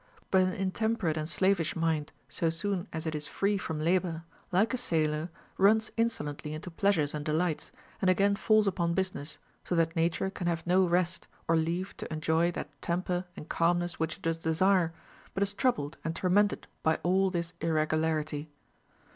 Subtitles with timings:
[0.31, 4.23] But an intem perate and slavish mind, so soon as it is free from labor,
[4.51, 7.69] like a sailor, runs insolently into pleasures and deliglits,
[8.01, 12.11] and again falls upon business, so that nature can have no rest or leave to
[12.11, 14.91] enjoy that temper and calmness which it does desire,
[15.35, 18.49] but is troubled and tormented by all this irregularity.